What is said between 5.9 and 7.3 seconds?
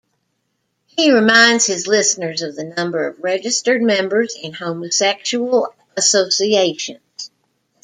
associations.